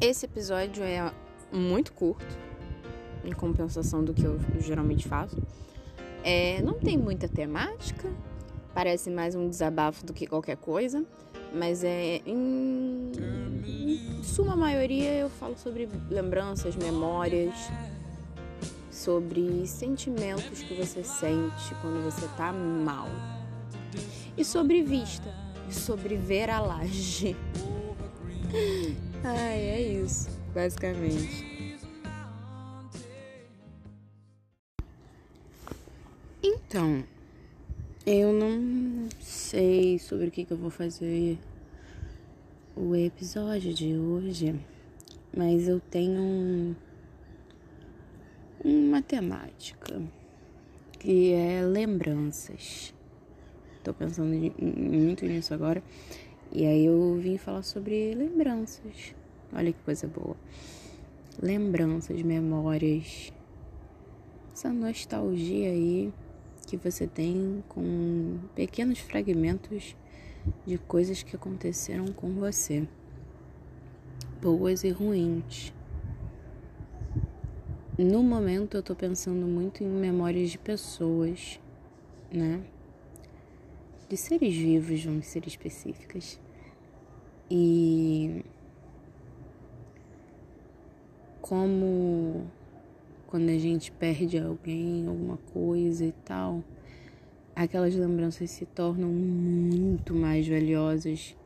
[0.00, 1.12] Esse episódio é
[1.52, 2.36] muito curto,
[3.24, 5.36] em compensação do que eu geralmente faço.
[6.22, 8.10] É, não tem muita temática,
[8.74, 11.04] parece mais um desabafo do que qualquer coisa,
[11.54, 13.12] mas é em,
[13.64, 17.54] em suma maioria eu falo sobre lembranças, memórias,
[18.90, 23.08] sobre sentimentos que você sente quando você tá mal.
[24.36, 25.32] E sobre vista,
[25.70, 27.36] sobre ver a laje.
[29.24, 31.54] Ai, é isso, basicamente.
[36.42, 37.04] Então,
[38.06, 41.38] eu não sei sobre o que, que eu vou fazer
[42.76, 44.54] o episódio de hoje,
[45.34, 46.74] mas eu tenho um,
[48.64, 50.02] uma temática
[50.98, 52.92] que é lembranças.
[53.82, 55.82] Tô pensando muito nisso agora.
[56.54, 59.12] E aí eu vim falar sobre lembranças.
[59.52, 60.36] Olha que coisa boa.
[61.42, 63.32] Lembranças, memórias.
[64.52, 66.12] Essa nostalgia aí
[66.64, 69.96] que você tem com pequenos fragmentos
[70.64, 72.86] de coisas que aconteceram com você.
[74.40, 75.74] Boas e ruins.
[77.98, 81.60] No momento eu tô pensando muito em memórias de pessoas,
[82.32, 82.62] né?
[84.08, 86.38] De seres vivos, vamos ser específicas.
[87.50, 88.44] E
[91.40, 92.46] como
[93.26, 96.62] quando a gente perde alguém, alguma coisa e tal,
[97.54, 101.36] aquelas lembranças se tornam muito mais valiosas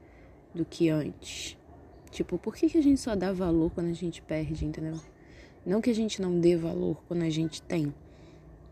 [0.55, 1.57] do que antes.
[2.11, 5.01] Tipo, por que, que a gente só dá valor quando a gente perde, entendeu?
[5.65, 7.95] Não que a gente não dê valor quando a gente tem.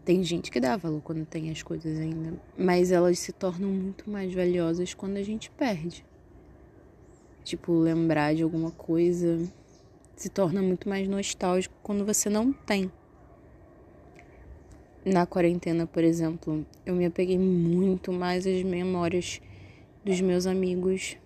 [0.06, 4.08] Tem gente que dá valor quando tem as coisas ainda, mas elas se tornam muito
[4.08, 6.06] mais valiosas quando a gente perde.
[7.42, 9.36] Tipo, lembrar de alguma coisa
[10.14, 12.88] se torna muito mais nostálgico quando você não tem.
[15.04, 19.40] Na quarentena, por exemplo, eu me apeguei muito mais às memórias
[20.04, 21.16] dos meus amigos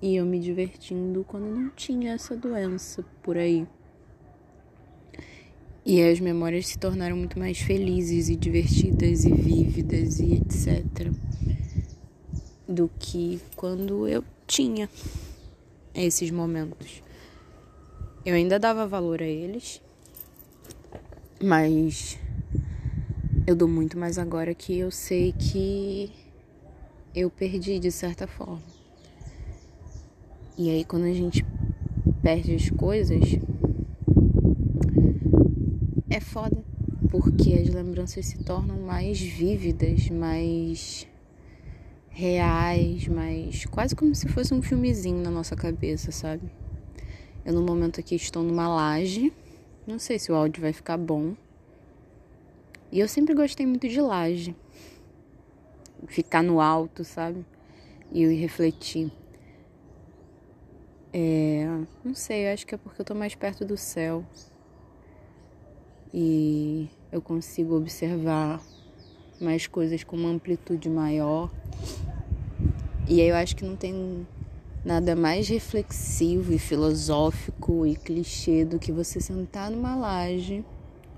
[0.00, 3.68] e eu me divertindo quando não tinha essa doença por aí.
[5.84, 11.10] E as memórias se tornaram muito mais felizes e divertidas e vívidas e etc.
[12.68, 14.88] do que quando eu tinha
[15.94, 17.02] esses momentos.
[18.24, 19.80] Eu ainda dava valor a eles,
[21.42, 22.18] mas
[23.46, 26.12] eu dou muito mais agora que eu sei que
[27.14, 28.62] eu perdi de certa forma.
[30.58, 31.44] E aí quando a gente
[32.22, 33.20] perde as coisas,
[36.10, 36.62] é foda,
[37.08, 41.06] porque as lembranças se tornam mais vívidas, mais
[42.08, 46.50] reais, mas quase como se fosse um filmezinho na nossa cabeça, sabe?
[47.44, 49.32] Eu no momento aqui estou numa laje,
[49.86, 51.34] não sei se o áudio vai ficar bom.
[52.90, 54.54] E eu sempre gostei muito de laje.
[56.08, 57.46] Ficar no alto, sabe?
[58.12, 59.12] E eu refletir.
[61.12, 61.66] É,
[62.04, 64.24] não sei, acho que é porque eu tô mais perto do céu.
[66.12, 68.60] E eu consigo observar
[69.40, 71.50] mais coisas com uma amplitude maior.
[73.08, 74.26] E aí eu acho que não tem
[74.84, 80.64] nada mais reflexivo e filosófico e clichê do que você sentar numa laje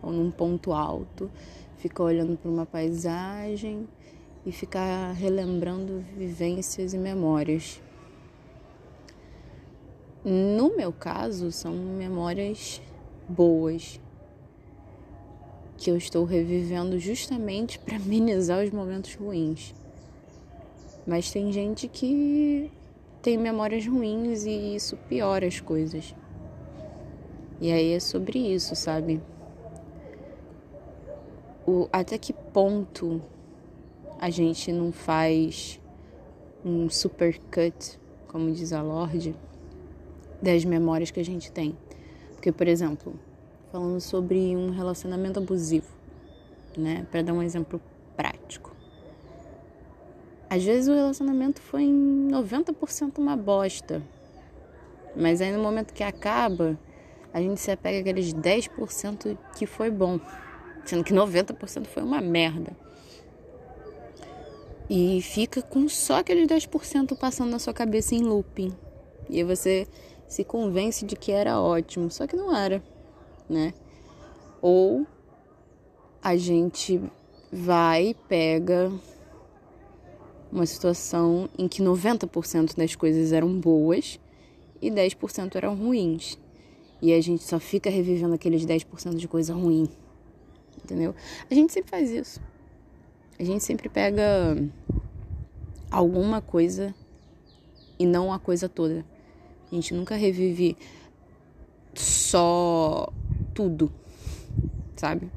[0.03, 1.31] ou num ponto alto,
[1.79, 3.87] ficar olhando para uma paisagem
[4.45, 7.81] e ficar relembrando vivências e memórias.
[10.25, 12.81] No meu caso, são memórias
[13.29, 14.01] boas,
[15.83, 19.75] que eu estou revivendo justamente para amenizar os momentos ruins.
[21.05, 22.71] Mas tem gente que
[23.21, 26.15] tem memórias ruins e isso piora as coisas.
[27.61, 29.21] E aí é sobre isso, sabe?
[31.67, 33.21] O, até que ponto
[34.21, 35.81] a gente não faz
[36.65, 37.99] um supercut,
[38.29, 39.35] como diz a Lorde,
[40.41, 41.77] das memórias que a gente tem.
[42.35, 43.19] Porque, por exemplo,
[43.73, 45.89] falando sobre um relacionamento abusivo,
[46.77, 47.07] né?
[47.11, 47.81] Para dar um exemplo
[48.15, 48.77] prático.
[50.51, 54.03] Às vezes o relacionamento foi em 90% uma bosta.
[55.17, 56.79] Mas aí no momento que acaba,
[57.33, 60.21] a gente se apega aqueles 10% que foi bom.
[60.85, 62.77] Sendo que 90% foi uma merda.
[64.91, 68.75] E fica com só aqueles 10% passando na sua cabeça em looping.
[69.31, 69.87] E aí você
[70.29, 72.83] se convence de que era ótimo, só que não era
[73.53, 73.75] né?
[74.61, 75.07] Ou
[76.23, 77.01] a gente
[77.53, 78.91] vai pega
[80.51, 84.19] uma situação em que 90% das coisas eram boas
[84.81, 86.39] e 10% eram ruins.
[87.01, 89.89] E a gente só fica revivendo aqueles 10% de coisa ruim.
[90.83, 91.15] Entendeu?
[91.51, 92.41] A gente sempre faz isso.
[93.39, 94.57] A gente sempre pega
[95.91, 96.95] alguma coisa
[97.99, 99.05] e não a coisa toda.
[99.71, 100.77] A gente nunca revive
[101.95, 103.13] só
[103.55, 103.93] tudo,
[104.97, 105.31] sabe?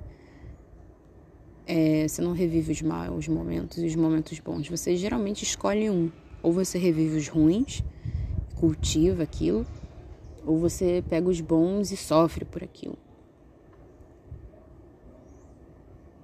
[1.67, 4.69] É, você não revive os maus momentos e os momentos bons.
[4.69, 6.11] Você geralmente escolhe um.
[6.43, 7.83] Ou você revive os ruins,
[8.59, 9.65] cultiva aquilo,
[10.45, 12.97] ou você pega os bons e sofre por aquilo.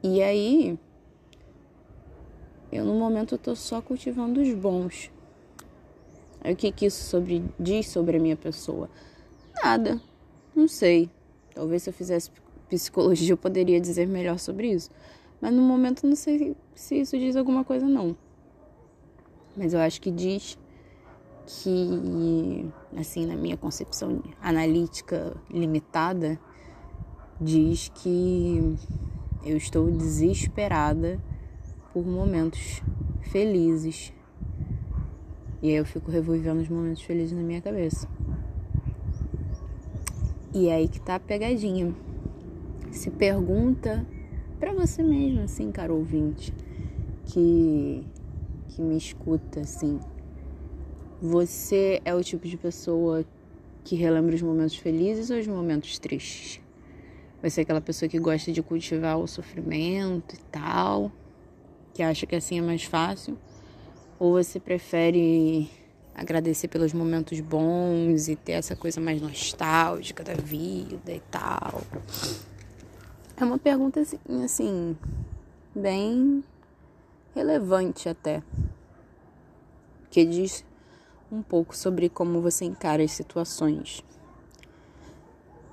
[0.03, 0.77] E aí,
[2.71, 5.11] eu no momento tô só cultivando os bons.
[6.43, 8.89] Aí o que que isso sobre, diz sobre a minha pessoa?
[9.63, 10.01] Nada.
[10.55, 11.09] Não sei.
[11.53, 12.31] Talvez se eu fizesse
[12.69, 14.89] psicologia eu poderia dizer melhor sobre isso.
[15.41, 18.15] Mas no momento não sei se isso diz alguma coisa não.
[19.57, 20.57] Mas eu acho que diz
[21.45, 26.39] que, assim, na minha concepção analítica limitada,
[27.39, 28.77] diz que
[29.43, 31.19] eu estou desesperada
[31.91, 32.81] por momentos
[33.21, 34.13] felizes.
[35.61, 38.07] E aí eu fico revivendo os momentos felizes na minha cabeça.
[40.53, 41.95] E é aí que tá a pegadinha.
[42.91, 44.05] Se pergunta
[44.59, 46.53] para você mesmo, assim, cara ouvinte,
[47.25, 48.03] que,
[48.67, 49.99] que me escuta, assim.
[51.21, 53.23] Você é o tipo de pessoa
[53.83, 56.61] que relembra os momentos felizes ou os momentos tristes?
[57.41, 61.11] Você é aquela pessoa que gosta de cultivar o sofrimento e tal,
[61.93, 63.37] que acha que assim é mais fácil?
[64.19, 65.69] Ou você prefere
[66.15, 71.81] agradecer pelos momentos bons e ter essa coisa mais nostálgica da vida e tal?
[73.37, 74.97] É uma pergunta assim, assim,
[75.75, 76.43] bem
[77.33, 78.43] relevante até,
[80.09, 80.63] que diz
[81.31, 84.03] um pouco sobre como você encara as situações.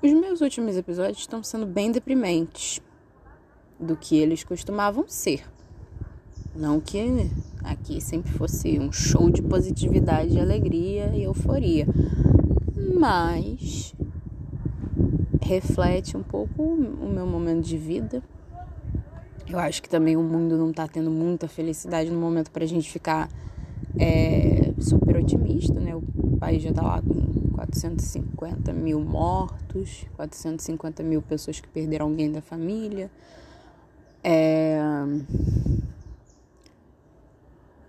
[0.00, 2.81] Os meus últimos episódios estão sendo bem deprimentes
[3.79, 5.44] do que eles costumavam ser.
[6.55, 7.31] Não que
[7.62, 11.87] aqui sempre fosse um show de positividade, alegria e euforia,
[12.95, 13.95] mas
[15.41, 18.23] reflete um pouco o meu momento de vida.
[19.49, 22.91] Eu acho que também o mundo não está tendo muita felicidade no momento para gente
[22.91, 23.31] ficar
[23.99, 25.95] é, super otimista, né?
[25.95, 32.31] O país já está lá com 450 mil mortos, 450 mil pessoas que perderam alguém
[32.31, 33.11] da família.
[34.23, 34.79] É...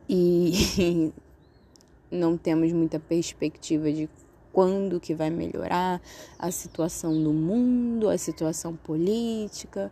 [0.10, 1.14] E
[2.12, 4.10] não temos muita perspectiva de
[4.52, 6.02] quando que vai melhorar
[6.38, 9.92] a situação do mundo, a situação política,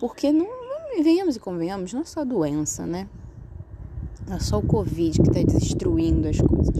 [0.00, 3.08] porque não, não venhamos e convenhamos, não é só a doença, né?
[4.26, 6.74] Não é só o Covid que está destruindo as coisas.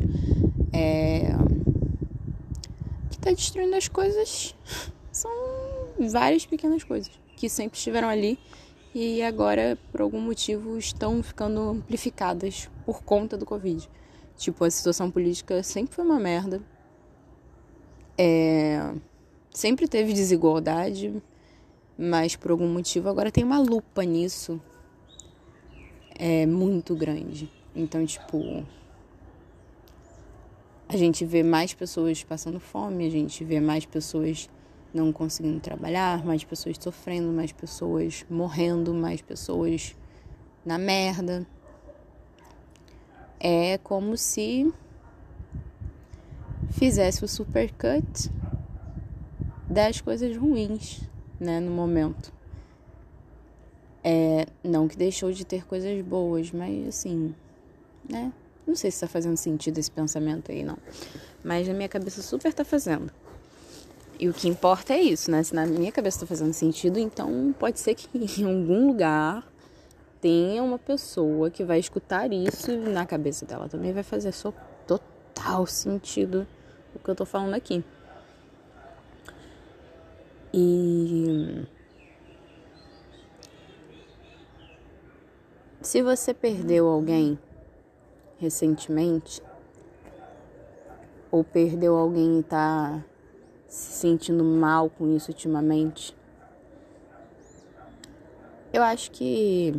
[0.73, 1.37] É...
[3.11, 4.57] que está destruindo as coisas
[5.13, 5.31] são
[6.11, 8.39] várias pequenas coisas que sempre estiveram ali
[8.95, 13.91] e agora, por algum motivo, estão ficando amplificadas por conta do Covid.
[14.37, 16.63] Tipo, a situação política sempre foi uma merda.
[18.17, 18.95] É,
[19.51, 21.21] sempre teve desigualdade,
[21.99, 24.61] mas por algum motivo agora tem uma lupa nisso.
[26.17, 27.51] É muito grande.
[27.75, 28.65] Então, tipo,
[30.89, 34.49] a gente vê mais pessoas passando fome, a gente vê mais pessoas
[34.95, 39.97] não conseguindo trabalhar, mais pessoas sofrendo, mais pessoas morrendo, mais pessoas
[40.65, 41.45] na merda.
[43.41, 44.73] É como se
[46.71, 48.31] fizesse o supercut
[49.69, 51.03] das coisas ruins,
[51.41, 52.33] né, no momento.
[54.03, 57.35] É, não que deixou de ter coisas boas, mas assim,
[58.09, 58.33] né?
[58.67, 60.79] Não sei se tá fazendo sentido esse pensamento aí, não.
[61.43, 63.13] Mas na minha cabeça super tá fazendo.
[64.19, 65.43] E o que importa é isso, né?
[65.43, 68.09] Se na minha cabeça tá fazendo sentido, então pode ser que
[68.41, 69.47] em algum lugar
[70.21, 74.33] tenha uma pessoa que vai escutar isso e na cabeça dela também vai fazer
[74.87, 76.47] total sentido
[76.95, 77.85] o que eu tô falando aqui.
[80.53, 81.67] E
[85.83, 87.39] se você perdeu alguém
[88.39, 89.43] recentemente,
[91.31, 93.05] ou perdeu alguém e tá
[93.75, 96.17] se sentindo mal com isso ultimamente,
[98.73, 99.75] eu acho que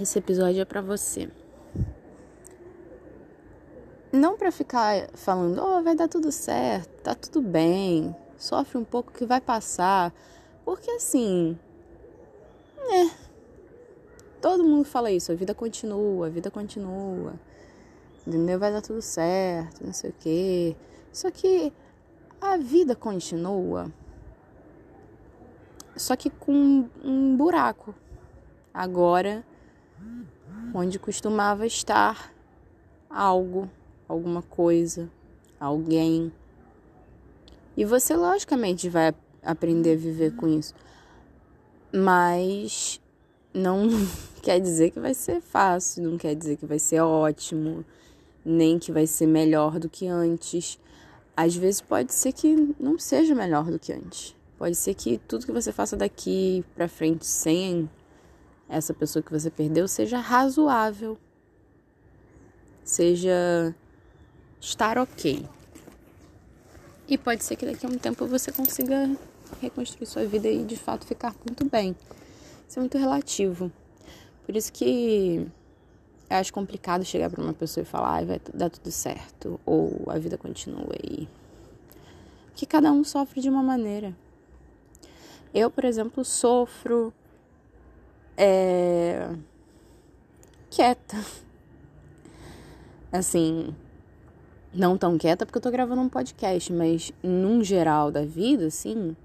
[0.00, 1.30] esse episódio é para você
[4.10, 9.12] não para ficar falando, oh, vai dar tudo certo, tá tudo bem, sofre um pouco
[9.12, 10.14] que vai passar,
[10.64, 11.58] porque assim,
[12.88, 13.10] né?
[14.40, 17.34] Todo mundo fala isso, a vida continua, a vida continua,
[18.26, 18.58] entendeu?
[18.58, 20.76] Vai dar tudo certo, não sei o quê.
[21.12, 21.70] Só que
[22.40, 23.92] a vida continua,
[25.96, 27.94] só que com um buraco.
[28.72, 29.44] Agora,
[30.72, 32.32] onde costumava estar
[33.10, 33.68] algo,
[34.06, 35.10] alguma coisa,
[35.58, 36.32] alguém.
[37.76, 40.74] E você, logicamente, vai aprender a viver com isso.
[41.92, 43.00] Mas
[43.52, 43.88] não
[44.42, 47.84] quer dizer que vai ser fácil, não quer dizer que vai ser ótimo,
[48.44, 50.78] nem que vai ser melhor do que antes.
[51.38, 54.34] Às vezes pode ser que não seja melhor do que antes.
[54.58, 57.88] Pode ser que tudo que você faça daqui para frente sem
[58.68, 61.16] essa pessoa que você perdeu seja razoável.
[62.82, 63.72] Seja
[64.60, 65.46] estar ok.
[67.06, 69.08] E pode ser que daqui a um tempo você consiga
[69.60, 71.94] reconstruir sua vida e de fato ficar muito bem.
[72.68, 73.70] Isso é muito relativo.
[74.44, 75.46] Por isso que
[76.30, 80.04] eu acho complicado chegar para uma pessoa e falar, ah, vai dar tudo certo, ou
[80.08, 81.28] a vida continua aí.
[82.54, 84.14] Que cada um sofre de uma maneira.
[85.54, 87.12] Eu, por exemplo, sofro
[88.36, 89.30] é,
[90.70, 91.16] quieta.
[93.10, 93.74] Assim,
[94.72, 99.16] não tão quieta porque eu tô gravando um podcast, mas num geral da vida, assim,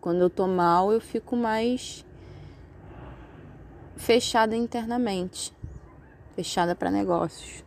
[0.00, 2.04] quando eu tô mal, eu fico mais
[3.96, 5.52] fechada internamente,
[6.34, 7.64] fechada para negócios.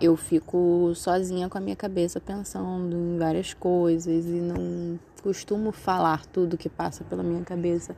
[0.00, 6.24] Eu fico sozinha com a minha cabeça pensando em várias coisas e não costumo falar
[6.26, 7.96] tudo que passa pela minha cabeça.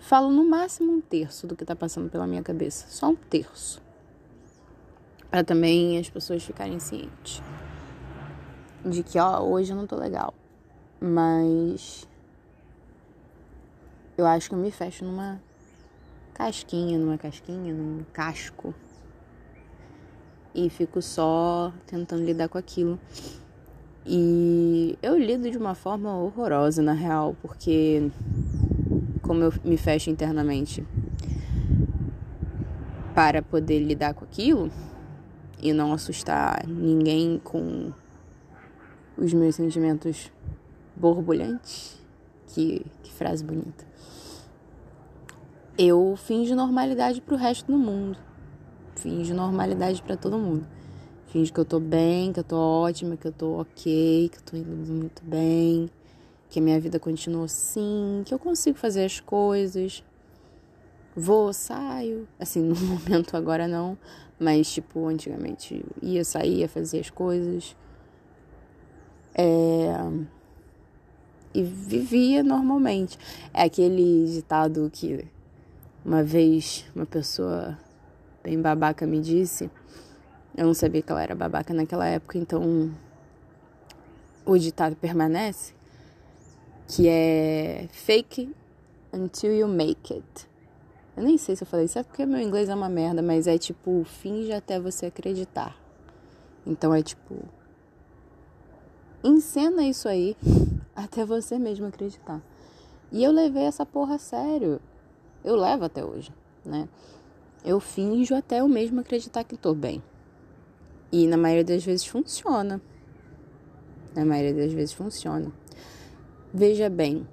[0.00, 3.80] Falo no máximo um terço do que tá passando pela minha cabeça, só um terço.
[5.30, 7.42] Para também as pessoas ficarem cientes
[8.84, 10.32] de que, ó, hoje eu não tô legal,
[11.00, 12.08] mas
[14.16, 15.40] eu acho que eu me fecho numa
[16.36, 18.74] casquinha, numa casquinha, num casco.
[20.54, 22.98] E fico só tentando lidar com aquilo.
[24.04, 28.10] E eu lido de uma forma horrorosa, na real, porque
[29.22, 30.86] como eu me fecho internamente
[33.14, 34.70] para poder lidar com aquilo
[35.58, 37.92] e não assustar ninguém com
[39.16, 40.30] os meus sentimentos
[40.94, 41.96] borbulhantes.
[42.48, 43.84] Que, que frase bonita
[45.78, 48.18] eu finjo normalidade pro resto do mundo.
[48.94, 50.66] Finjo normalidade para todo mundo.
[51.26, 54.42] Finjo que eu tô bem, que eu tô ótima, que eu tô ok, que eu
[54.42, 55.90] tô indo muito bem,
[56.48, 60.02] que a minha vida continua assim, que eu consigo fazer as coisas.
[61.14, 62.26] Vou, saio.
[62.40, 63.98] Assim, no momento agora não,
[64.38, 67.76] mas tipo, antigamente ia sair, ia fazer as coisas.
[69.34, 69.94] É...
[71.52, 73.18] E vivia normalmente.
[73.52, 75.26] É aquele ditado que
[76.06, 77.76] uma vez uma pessoa
[78.40, 79.68] bem babaca me disse,
[80.56, 82.94] eu não sabia que ela era babaca naquela época, então
[84.44, 85.74] o ditado permanece,
[86.86, 88.54] que é fake
[89.12, 90.48] until you make it.
[91.16, 93.58] Eu nem sei se eu falei certo porque meu inglês é uma merda, mas é
[93.58, 95.76] tipo finge até você acreditar.
[96.64, 97.34] Então é tipo
[99.24, 100.36] encena isso aí
[100.94, 102.40] até você mesmo acreditar.
[103.10, 104.80] E eu levei essa porra a sério
[105.46, 106.32] eu levo até hoje,
[106.64, 106.88] né?
[107.64, 110.02] Eu finjo até eu mesmo acreditar que estou bem.
[111.10, 112.80] E na maioria das vezes funciona.
[114.14, 115.52] Na maioria das vezes funciona.
[116.52, 117.26] Veja bem,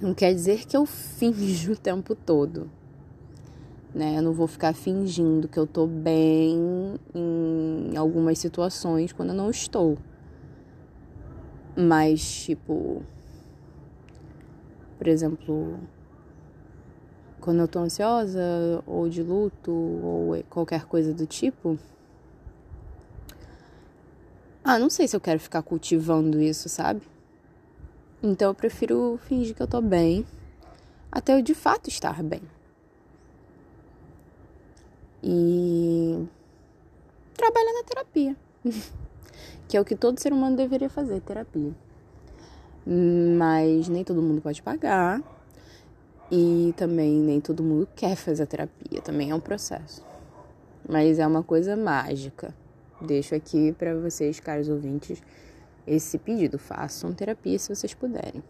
[0.00, 2.70] não quer dizer que eu finjo o tempo todo.
[3.94, 4.16] Né?
[4.16, 9.50] Eu não vou ficar fingindo que eu tô bem em algumas situações quando eu não
[9.50, 9.98] estou.
[11.76, 13.02] Mas, tipo,
[14.96, 15.78] por exemplo,
[17.42, 18.40] quando eu tô ansiosa
[18.86, 21.78] ou de luto ou qualquer coisa do tipo.
[24.64, 27.02] Ah, não sei se eu quero ficar cultivando isso, sabe?
[28.22, 30.24] Então eu prefiro fingir que eu tô bem
[31.10, 32.40] até eu de fato estar bem.
[35.22, 36.26] E
[37.36, 38.36] trabalhar na terapia.
[39.68, 41.72] que é o que todo ser humano deveria fazer, terapia.
[43.36, 45.20] Mas nem todo mundo pode pagar.
[46.34, 50.02] E também nem todo mundo quer fazer terapia, também é um processo.
[50.88, 52.54] Mas é uma coisa mágica.
[53.02, 55.22] Deixo aqui para vocês, caros ouvintes,
[55.86, 56.58] esse pedido.
[56.58, 58.42] Façam terapia se vocês puderem.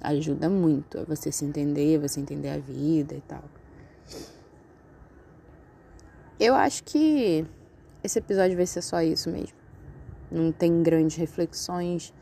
[0.00, 3.44] Ajuda muito a você se entender, você entender a vida e tal.
[6.40, 7.44] Eu acho que
[8.02, 9.58] esse episódio vai ser só isso mesmo.
[10.30, 12.14] Não tem grandes reflexões.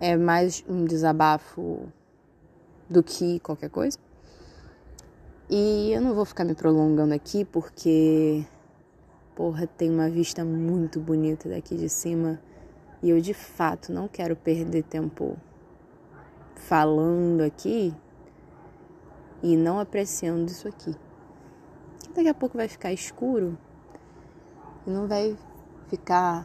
[0.00, 1.86] É mais um desabafo
[2.88, 4.05] do que qualquer coisa.
[5.48, 8.44] E eu não vou ficar me prolongando aqui porque,
[9.36, 12.40] porra, tem uma vista muito bonita daqui de cima
[13.00, 15.36] E eu de fato não quero perder tempo
[16.56, 17.94] falando aqui
[19.40, 20.92] e não apreciando isso aqui.
[22.12, 23.56] Daqui a pouco vai ficar escuro
[24.84, 25.36] e não vai
[25.88, 26.44] ficar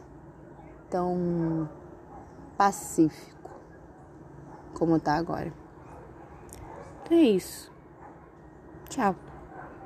[0.88, 1.68] tão
[2.56, 3.50] pacífico
[4.74, 5.52] como tá agora.
[7.02, 7.71] Então é isso.
[8.92, 9.31] Tchau.